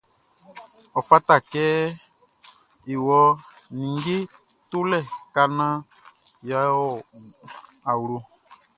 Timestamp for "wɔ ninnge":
3.05-4.17